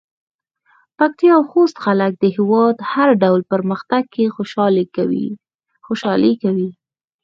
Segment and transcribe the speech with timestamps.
[0.97, 4.85] پکتيا او خوست خلک د هېواد په هر ډول پرمختګ کې خوشحالي
[6.43, 6.69] کوي.